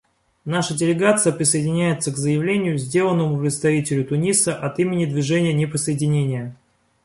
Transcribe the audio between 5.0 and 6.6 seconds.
Движения неприсоединения.